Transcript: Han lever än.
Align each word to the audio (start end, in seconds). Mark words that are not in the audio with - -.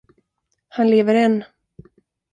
Han 0.69 0.89
lever 0.89 1.15
än. 1.15 1.43